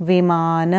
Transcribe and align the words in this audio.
विमान 0.00 0.74